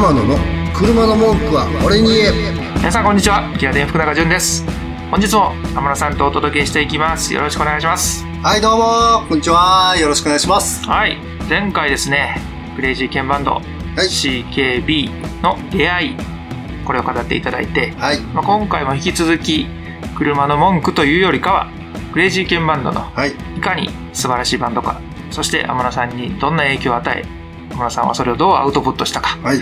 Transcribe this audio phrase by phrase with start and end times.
[0.00, 0.38] 天野の
[0.72, 2.32] 車の文句は俺に言え。
[2.78, 3.54] 皆さんこんにちは。
[3.58, 4.64] キラデン福永潤です。
[5.10, 7.34] 本日も天野さんとお届けしていきます。
[7.34, 8.24] よろしくお願いします。
[8.42, 9.94] はい、どうも、こんにちは。
[9.98, 10.82] よろしくお願いします。
[10.86, 11.18] はい。
[11.50, 12.40] 前回ですね
[12.76, 13.60] クレイジーケンバンド、
[13.96, 16.16] CKB の出会い
[16.86, 19.66] これを語っていただいて、はい、まあ、今回も引き続き
[20.16, 21.68] 車の文句というよりかは
[22.14, 24.98] クレイジーケンバンドのはい、いかに素晴らしいバンドか
[25.30, 27.24] そして天野さんにどんな影響を与え
[27.70, 29.60] 天野さんはそれをどうアウトプットしたかはい、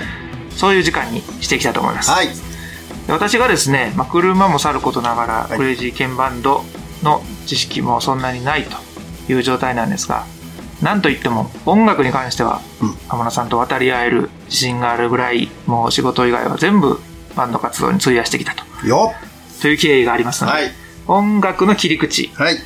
[0.59, 2.27] そういう時間にしていきたいと思います、はい、
[3.07, 5.57] で私がですね、まあ、車もさることながら、はい。
[5.57, 6.65] クレイジーケンバンド
[7.03, 8.77] の知識もそんなにないと
[9.33, 10.27] いう状態なんですが
[10.83, 12.95] なんといっても音楽に関してはうん。
[13.09, 17.01] 天野さんと渡り合える自信があるぐらいもう仕事以外は全部
[17.37, 18.87] バンド活動に費やしてきたと。
[18.87, 19.13] よ
[19.63, 20.73] という経緯がありますので、はい、
[21.07, 22.29] 音楽の切り口。
[22.35, 22.57] はい、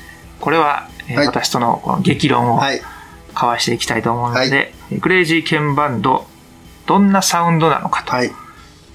[0.41, 1.27] これは、えーはい。
[1.27, 2.81] 私とのこの激論をはい、
[3.33, 6.27] 交わしていきたいと思うので、クレイジーケンバンド
[6.87, 8.31] どんなサウンドなのかと、はい、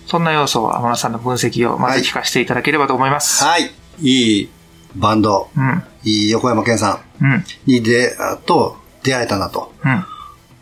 [0.05, 3.71] そんな要素を天野さんの分析をまず聞かせていただければと思います、はい、
[4.01, 4.41] い。
[4.41, 4.49] い
[4.95, 5.83] バンド、うん。
[6.03, 7.29] いい横山健さうん。
[7.33, 9.73] んに出、と出会えたなと。
[9.83, 9.89] うん。
[9.89, 10.05] ま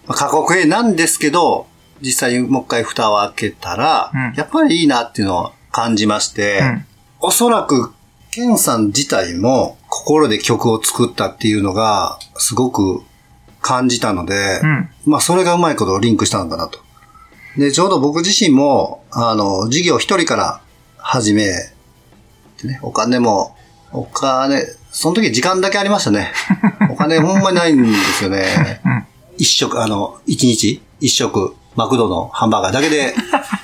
[0.09, 1.67] あ過去形なんですけど、
[2.02, 4.34] 実際にもう一回蓋を開けたら、うん。
[4.36, 6.86] やっぱりいいなっていうのを感じまして、うん。
[7.22, 7.94] おそらく、
[8.32, 13.02] ケンさん自体も心で曲を作ったっていうのが、すごく
[13.62, 14.89] 感じたので、うん。
[15.06, 16.80] まあ、それがうまいことリンクしたのかなと。
[17.58, 20.61] で、ちょうど僕自身も、あの、事業一人から
[20.98, 21.52] 始め
[22.58, 23.56] てね、お金も、
[23.92, 26.31] お金、その時時間だけありましたね。
[26.92, 28.81] お金ほんまにないんですよね。
[28.86, 29.06] うん
[29.38, 33.14] 一食、あの、一日一食、マクドのハンバーガーだけで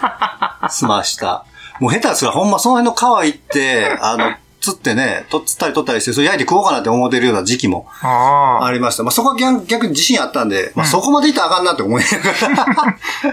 [0.69, 1.45] 済ました。
[1.79, 9.03] もう下手すらほんまその辺の川行って、あの、釣ってね、と釣ったり取ったりして、それ焼いて食おうかなって思ってるような時期もああありました。
[9.03, 12.75] まあ、そこは逆逆に自信あったんで、まあ、そこまでいったらあかんなって思いながら。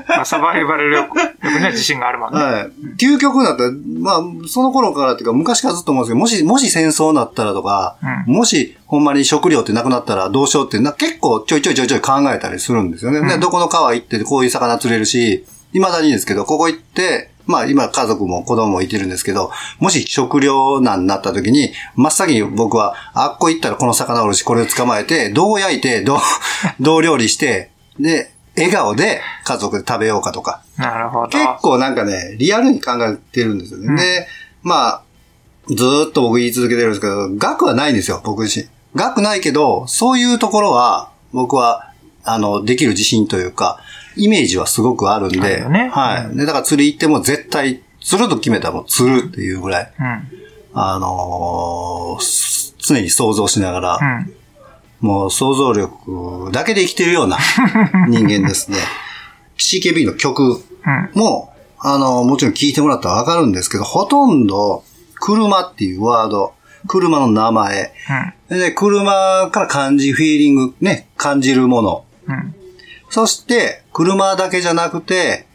[0.08, 2.40] まあ、サバイバル力力には自信があるもんね。
[2.40, 2.70] はい。
[2.96, 13.20] 究極だったら、まあ、その頃からっていうか、昔からずっと思うんですけど、もし、もし戦争になったらとか、うもし、ほんまに食料ってなくなったらどうしようってな、結構ちょいちょいちょいちょい考えたりするんですよね。
[13.20, 19.50] でうんどこの川行ってこういう魚釣れるし、未だにですけど、ここ行って、まあ今家族も子供もいてるんですけど、
[19.80, 26.18] もし食料難になった時に、真っ先に僕は、あっこ行ったらこの魚おるし、これを捕まえて、どう焼いて、どう、
[26.78, 30.62] どう料理して、で、笑顔で家族で食べようかとか。
[30.76, 31.28] なるほど。
[31.28, 33.86] 結構なんかね、リアルに考えてるんですよね。
[33.88, 34.28] うんで、
[34.62, 35.02] まあ、
[35.68, 38.68] ずーっと僕言い続けてるんですけど、額はないんですよ、僕自身。
[38.94, 41.87] 額ないけど、そういうところは、僕は、
[42.30, 43.80] あの、できる自信というか、
[44.16, 46.36] イメージはすごくあるんで、よねはい。
[46.36, 50.22] で、だから釣り行っても絶対、釣ると決めたらもう釣るっていうぐらい、うん。
[50.74, 53.98] あのーす常に想像しながら、
[55.02, 55.06] うん。
[55.06, 57.38] もう想像力だけで生きてるような
[58.08, 58.78] 人間ですね。
[59.58, 61.10] CKB の曲うん。
[61.14, 64.84] も、あの、もちろん聞いてもらったらわかるんですけど、ほとんど、
[65.14, 66.54] 車っていうワード、
[66.86, 67.92] 車の名前、
[68.48, 72.04] で、車から感じ、フィーリング、ね、感じるもの。
[72.28, 72.34] うん。
[72.34, 72.54] うん。
[73.10, 75.46] そして、車だけじゃなくて、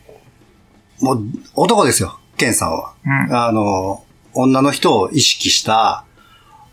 [1.01, 2.93] もう、男ですよ、ケンさんは。
[3.05, 4.03] うんあの、
[4.35, 6.05] 女の人を意識した、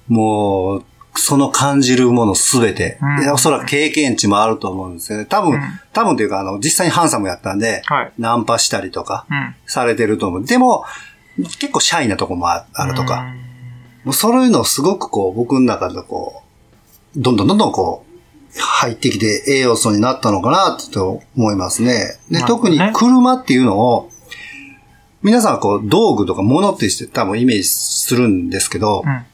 [0.08, 0.84] もう、
[1.14, 5.26] その感じるものすべて、うんでおそらく経験値もあると思うんですよね。
[5.26, 5.60] 多分、うん
[5.92, 8.12] 多分というか、あの、実際にハンサムやったんで、はい。
[8.16, 9.54] ナンパしたりとか、うん。
[9.66, 10.44] されてると思う。
[10.44, 10.84] でも、
[11.36, 13.34] 結構シャイなとこもああるとか、
[14.04, 16.42] もうそういうのをすごくこう、僕の中でこ
[17.16, 18.09] う、どんどんどんどんこう、
[18.58, 22.18] 入ってきて栄養素になったのかなと思いますね。
[22.30, 24.10] で、特に車っていうのを、
[25.22, 29.26] 皆さんこう、道具とか物ってして多分イメージするんですけど、うん。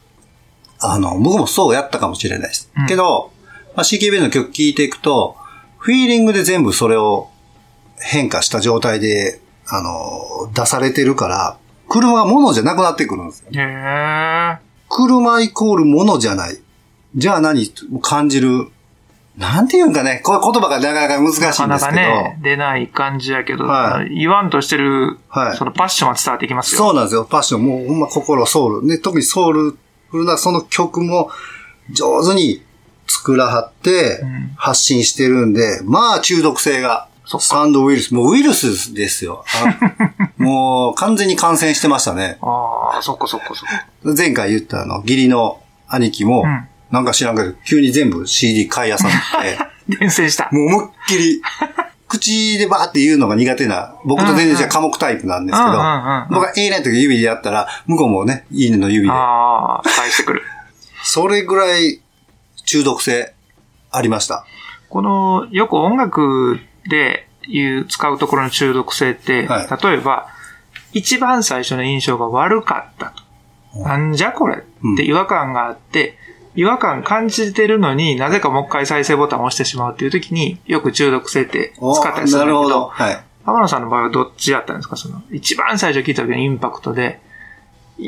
[0.79, 2.69] あの、僕もそうやったかもしれないです。
[2.77, 3.31] うんけど、
[3.75, 5.37] まあ、CKB の曲聴いていくと、
[5.77, 7.29] フィーリングで全部それを
[7.99, 11.57] 変化した状態で、あの、出されてるから、
[11.89, 13.49] 車は物じゃなくなってくるんですよ。
[13.53, 14.57] へえ。
[14.89, 16.57] 車イコール物じゃない。
[17.15, 18.67] じゃあ何感じる。
[19.37, 21.99] なんていうんかね、これ言葉がなかなか難しいんなかなかですけど。
[21.99, 26.79] ね、出ない感じやけど、はい言わんとしてる、はいそのパッションは伝わってきますよ。
[26.79, 27.25] そうなんですよ。
[27.25, 28.87] パッション、もうほんま心、ソウル。
[28.87, 29.77] ね、特にソウル
[30.09, 31.29] フルなその曲も
[31.91, 32.63] 上手に
[33.05, 37.07] 作らはってうん発信してるんで、まあ中毒性が。
[37.41, 38.13] サンドウイルス。
[38.13, 39.43] もうウイルスですよ。
[39.61, 42.37] あ もう完全に感染してましたね。
[42.41, 43.85] ああ、そっかそっかそっか。
[44.15, 45.59] 前回言ったあの、義理の
[45.89, 49.11] 兄貴も、うんなんか知らんけど、急に全部 CD 買いあさっ
[49.41, 49.57] て、
[49.99, 50.49] 伝染した。
[50.51, 51.41] もう思いっきり、
[52.07, 55.71] 口でバーって言うのが苦手な、僕と全然違う科目タイプなんですけど、
[56.29, 59.13] 僕がいいねとか指でやったら、向こうもね、いいねの指で。
[59.13, 60.43] ああ、返してくる。
[61.03, 62.01] それぐらい
[62.65, 63.33] 中毒性
[63.91, 64.45] ありました。
[64.89, 70.27] この、よく音楽で、いう使うところの中毒性って、はい例えば、
[70.93, 73.13] 一番最初の印象が悪かった
[73.73, 73.83] と。
[73.83, 76.17] なんじゃこれって違和感があって、
[76.57, 82.63] 違和感感じてるのになぜかもう一回再生ボタンを押してしまうっていう時によく中毒性ってお使ったりするんだけど。
[82.63, 82.87] なるほど。
[82.87, 83.23] はい。
[83.45, 84.97] 浜野さんの場合はどっちだったんですか？
[84.97, 87.21] その、一番最初聞いた時のインパクトで、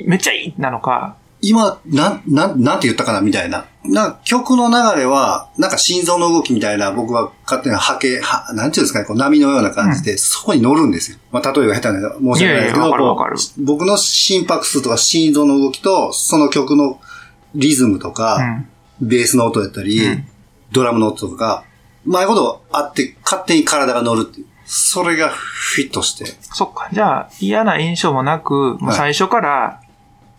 [0.06, 3.66] めっちゃいいなのか、今、なん、なん、なんて言ったかなみたいな。
[3.86, 11.18] な曲の流れは、なんか心臓の動きみたいな、僕は勝手な波形、は、なんていうんですかね、こう波のような感じで、そこに乗るんですよ。
[11.32, 17.00] まあ、例えば下手な、申し訳ないですけいやいやど、わかるわかるこう僕の心拍数とか心臓の動きと、その曲の
[17.56, 18.38] リズムとか、
[19.02, 19.08] うん。
[19.08, 20.26] ベースの音やったり、うん
[20.72, 21.66] ドラムの音とか、
[22.06, 24.46] うまいことあって、勝手に体が乗るっていう。
[24.66, 26.26] それがフィットして。
[26.42, 26.90] そっか。
[26.94, 29.82] じゃあ、嫌な印象もなく、もう最初から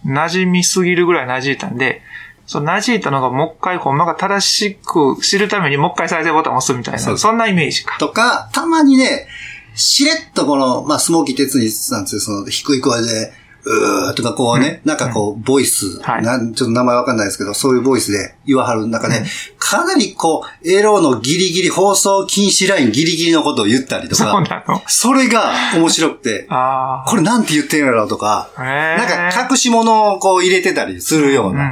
[0.06, 2.02] 馴染みすぎるぐらい馴染いたんで、
[2.46, 7.96] その馴染いたのがもう一回ほんまが正しく知るためにもう一回再生ボタンを押すみたいな、そんなイメージか。
[7.98, 9.26] とか、たまにね、
[9.74, 13.32] しれっとこの、まあ、スモーキー鉄になんつう、その、低い声で、
[13.64, 16.22] うーとかこうね、なんかこう、ボイス、はい。
[16.22, 19.22] なん、ちょっと名前わかんないですけど、そういうボイスで言わはる中で、
[19.58, 24.82] かなりこう、エロのギリギリ、放送禁止ラインギリギリのことを言ったりとそうか、なの？
[24.86, 27.10] それが面白くて、 ああ。
[27.10, 31.64] これなんて言ってんやろとか、なんか隠し物をこう入れてたりするよううんうんな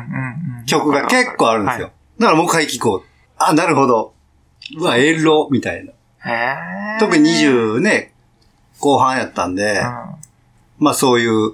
[0.60, 0.66] うん。
[0.66, 1.86] 曲が結構あるんですよ。
[1.86, 1.90] は
[2.20, 3.08] だからもう一回聞こう。
[3.38, 4.12] あ、なるほど。
[4.78, 5.92] うわ、エロ、みたいな。
[7.00, 8.12] 特に20ね、
[8.80, 10.84] 後半やったんで、うん。
[10.84, 11.52] まあそういう、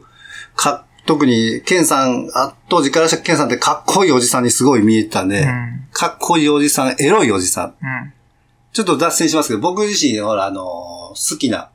[0.56, 7.66] か、特に、ケンさん、あ当時からしたケンさんってかっこいいおじさんにすごい見えてたんで、うんかっこいいおじさん、エロいおじさん。
[7.66, 8.12] うん。
[8.72, 11.70] ちょっと脱線しますけど、僕自身、ほら、あの好きな、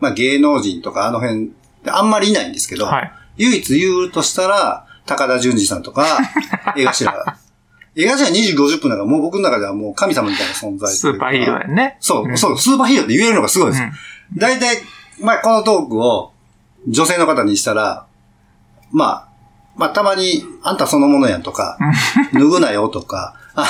[0.00, 1.52] まあ芸能人とかあの辺、
[1.86, 3.12] あんまりいないんですけど、はい。
[3.38, 6.18] 唯一言うとしたら、高田純次さんとか、
[6.76, 7.12] 江頭。
[7.96, 11.96] 江頭2時50分だからもう僕の中ではもう神様みたいな存在スーパーヒーローやね。
[12.00, 13.82] そう、んそう、スーパーヒーローって言えるのがすごいです。
[13.82, 13.92] うん
[14.36, 14.78] 大体、
[15.20, 16.32] まあ、このトークを
[16.86, 18.06] 女性の方にしたら、
[18.90, 19.28] まあ、
[19.76, 21.78] まあ、たまに、あんたそのものやんとか、
[22.32, 23.68] 脱ぐなよとか、あ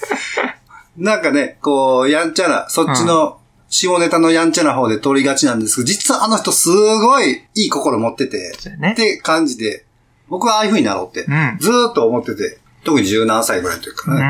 [0.96, 3.38] なんかね、こう、やんちゃな、そっちの、
[3.70, 8.92] 下ネタのやんちゃな方で取りがちなんですけど、実はあの人すごいいい心持ってて、ね。
[8.92, 9.84] って感じで、
[10.28, 11.58] 僕はああいう風になろうって、うん。
[11.60, 14.22] ずーっと思ってて、特に十何歳ぐらいというかね。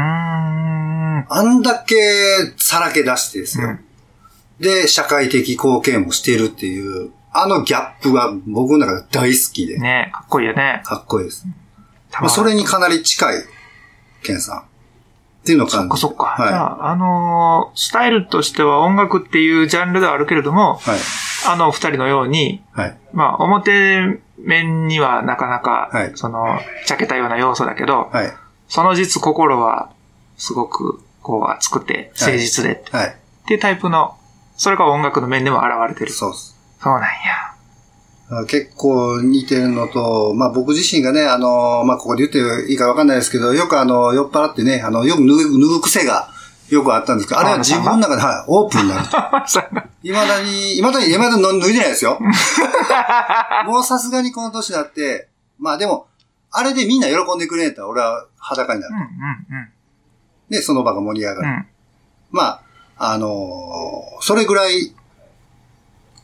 [1.29, 1.96] あんだけ
[2.56, 3.69] さらけ出してですよ。
[3.69, 3.81] うん。
[4.61, 10.82] で、社会的貢献もしてるっていう、あのギャップが僕の中で大好きで、ねかっこいいよね。
[10.85, 11.46] かっこいいです。
[12.11, 13.43] たまあ、それにかなり近い、
[14.23, 14.58] ケンさん。
[14.58, 14.62] っ
[15.44, 16.49] ていうのを感じそっかそっか。
[16.49, 20.90] じゃはあ、あのースタイルとしては音楽っていうジャンルではあるけれども、い。
[20.90, 20.99] はい。
[21.46, 22.99] あの二人のように、はい。
[23.12, 28.32] まあ、表面にはなかなか、はいその、ちゃけたような要素だけど、はい。
[28.69, 29.90] その実心は、
[30.37, 33.08] すごく、こう、熱くて、誠実で、はい。
[33.08, 33.12] っ
[33.46, 34.17] ていうタイプの、
[34.56, 36.12] それが音楽の面でも現れてる。
[36.12, 36.58] そうです。
[36.83, 37.49] そうなんや。
[38.31, 46.29] あ結構似てるのと、まあ僕自身がね、あの、まあここで言っていいかわかんないですけど、よくあの、酔っ払ってね、あの、よく脱ぐ脱ぐ癖が
[46.69, 49.05] よくあったんですけど、あれは自分の中で、はい、オープンになる。
[50.03, 52.19] 未だに、未だに、未だに脱いでないですよ。
[53.67, 55.29] もうさすがにこの年になって、
[55.59, 56.07] まあでも、
[56.51, 59.01] あれでみんな喜んでくれんやったら俺は裸になるうん。
[59.01, 59.69] うん
[60.51, 61.49] で、その場が盛り上がる。
[61.49, 61.55] うん。
[61.55, 61.67] うん。
[62.31, 62.43] ま
[62.97, 64.95] あ、あのーそれぐらい、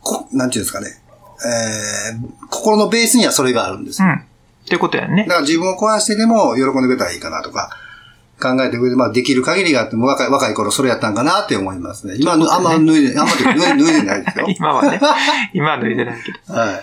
[0.05, 0.87] こ、なんていうんですかね。
[1.45, 4.09] えー、心のベースにはそれがあるんですよ。
[4.09, 4.15] うん。
[4.15, 4.19] っ
[4.69, 5.29] てことやねだ。
[5.29, 7.71] から自分を壊してでも喜んでくれたらいいかなとか、
[8.41, 12.15] 考えてくれて、まあできる限りがあっても若い、若い頃それやったんかなって思いますね。
[12.19, 14.47] 今、あんま脱いで、あんま脱いで、 脱いでないですよ。
[14.49, 15.01] 今はね。
[15.53, 16.39] 今は脱いでないけど。
[16.55, 16.69] はい。
[16.69, 16.81] だ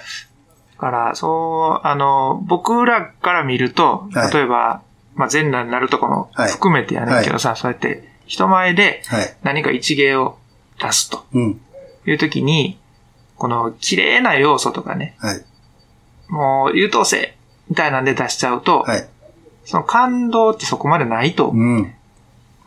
[0.77, 4.81] から、そう、あの、僕らから見ると、はい例えば、
[5.15, 9.35] まあ、全裸になるとこもはい含めてやねんけどさ、そうやって人前ではい。
[9.43, 10.37] 何か一芸を
[10.81, 11.61] 出すとうん。
[12.07, 12.79] いうときに、
[13.41, 15.43] この綺麗な要素とかね、はい。
[16.27, 17.33] もう優等生
[17.71, 19.09] みたいなんで出しちゃうと、はい。
[19.65, 21.91] その感動ってそこまでないと、うん。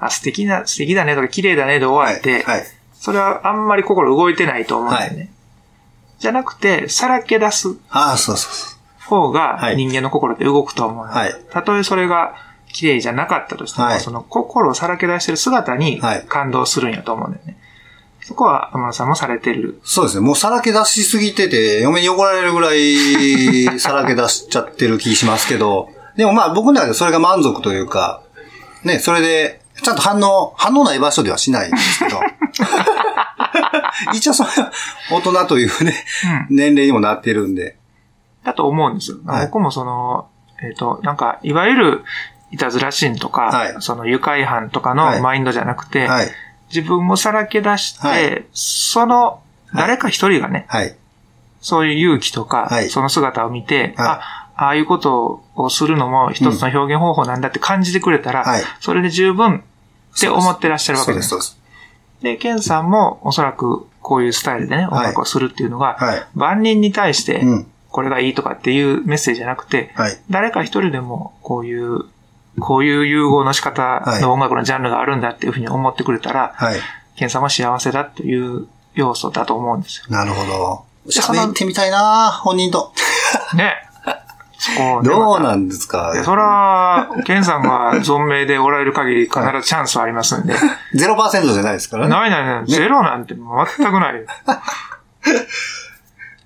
[0.01, 2.65] あ、素敵な、素敵だねとか綺麗だねで終わって、はい。
[2.93, 5.31] それはあんまり心動いてないと思うんだよね。
[6.19, 12.35] じゃなくて、さらけ出すああ、そうそうそ方がはい人間の心って動くと思うの、はいたとえそれが
[12.73, 17.59] 綺麗じゃなかったとしても、はいその心をさらけ出してる姿にはい感動するんやと思うんだよね。
[18.25, 19.81] そこは天野さんもされてる。
[19.81, 19.81] う。
[19.85, 20.27] そうですね。
[20.27, 28.23] もうさらけ出しすぎてて、嫁に怒られるぐらいさらけ出しちゃってる気しますけど、でもまあ僕の中でそれが満足というか、
[28.83, 32.21] ね、それで、ちゃんと反応、反応ない場所ではしないんですけど、
[34.15, 34.73] 一応それは
[35.11, 35.95] 大人というね、
[36.49, 36.57] うん。
[36.57, 37.77] 年齢にもなってるんで、
[38.43, 39.19] だと思うんですよ。
[39.27, 40.29] はい僕もその、
[40.63, 42.05] えっ、と、なんか、いわゆる、
[42.51, 46.29] いたずら心とか、はいその愉快犯とかはいのマインドじゃなくて、はい。
[46.75, 49.41] 自分もさらけ出して、はいその
[49.75, 50.97] 誰か一人がね、はい。
[51.61, 54.21] そういう勇気とか、はいその姿を見て、はいあ、
[54.57, 59.65] ああいうことをするのも一つの表現方法なんだって感じてくれたら、はいそれで十分
[60.17, 61.29] って思ってらっしゃるわけです。
[61.29, 61.59] そうです。
[62.23, 66.27] で、ケンさんもおそらくこういうスタイルでね、音楽をするっていうのが、はい。
[66.35, 70.19] 万人に対してうん、これがいいとかっていうメッセージじゃなくて、はい。
[70.31, 72.05] 誰か一人でもこういう、
[72.61, 76.81] こういう融合の仕方の音楽のジャンルがあるんだっていうふうに思ってくれたら、はい。
[77.17, 80.07] ケンさんは幸せだという要素だと思うんですよ。
[80.09, 80.85] なるほど。
[81.09, 82.93] 喋ってみたいな本人と。
[83.55, 83.75] ね。
[84.57, 86.13] そこをねどうなまんですか？
[86.13, 90.55] たでそら、ケンさんが存命でおられる限り必ずチャンスはありますんで。
[90.95, 92.11] ?0% じゃないですからね。
[92.11, 92.67] ないないない。
[92.67, 93.43] ゼロなんて全
[93.93, 94.23] くないよ。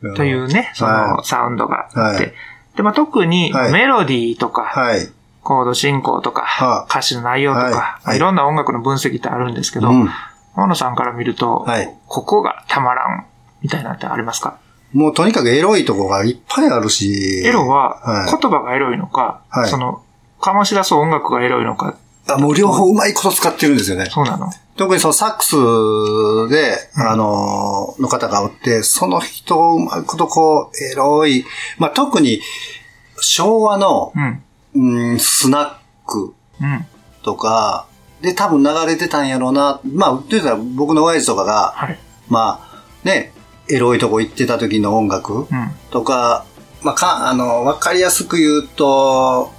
[0.16, 2.24] というね、そはのサウンドがあって。
[2.24, 2.34] はい
[2.76, 5.08] で、まあ、特にはいメロディーとか、はい。
[5.42, 8.18] コード進行とか、は歌詞の内容とか、はい。
[8.18, 10.10] ろんな音楽の分析ってあるんですけど、うん。
[10.56, 11.94] 大野さんから見ると、はい。
[12.06, 13.26] ここがたまらん、
[13.62, 14.58] みたいなってありますか？
[14.92, 17.42] もうとにかくエロいとこがいっぱいあるし。
[17.44, 18.30] エロははい。
[18.30, 19.68] 言葉がエロいのか、はい。
[19.68, 20.02] その、
[20.40, 21.96] 醸し出す音楽がエロいのか、
[22.28, 24.06] あもう両方うまいこと使ってるんですよね。
[24.10, 24.50] そうなの？
[24.76, 25.56] 特にそのサックス
[26.50, 31.44] で、あのーの方がおって、その人をうまいことこう、エロい。
[31.78, 32.40] まあ、特に、
[33.20, 34.42] 昭和の、うん。
[34.78, 35.72] うん、スナッ
[36.06, 36.86] クうん。
[37.22, 37.86] とか、
[38.22, 39.80] で多分流れてたんやろうな。
[39.84, 41.98] まあ、言うたら僕の親父とかが、はい。
[42.28, 43.32] まあ、ね、
[43.68, 45.46] エロいとこ行ってた時の音楽うん。
[45.90, 46.44] とか、
[46.82, 49.52] まあ、か、あの、わかりやすく言うと、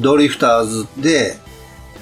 [0.00, 1.36] ドリフターズで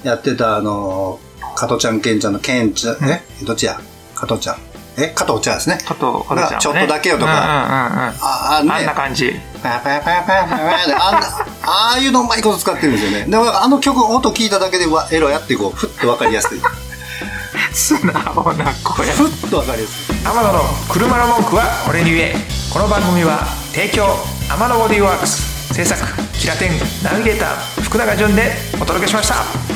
[0.03, 1.19] やってたあの、
[1.55, 3.21] 加トちゃん、ケンちゃんのケンちゃん、え？
[3.45, 3.79] どっちや？
[4.15, 4.55] 加トちゃん。
[4.97, 5.09] え？
[5.09, 5.77] 加藤ちゃんですね。
[5.85, 6.59] 加藤かなちゃんはね。
[6.59, 7.41] ちょっとだけよとかうん
[7.73, 8.15] うんうんうん。
[8.21, 8.71] あ、あね。
[8.71, 9.33] あんな感じ。
[9.61, 13.25] パヤパヤパヤパヤパヤパヤであんな、ああいうのうまいこと使ってるんですよね。
[13.25, 16.59] でもあの曲、音聞いただけで、うわ、エロやってこう、ふっとわかりやすい。
[16.59, 16.63] ふ
[17.75, 18.13] 素直
[18.53, 19.13] な子や。
[19.13, 20.11] っとわかりやすい。
[20.23, 22.35] 天野の車の文句は俺に言え
[22.71, 23.39] この番組は
[23.73, 24.05] 提供
[24.49, 25.99] 天野ボディーワークス制作
[26.33, 26.71] キラテン
[27.03, 29.70] ナビゲーター福永潤でお届けしました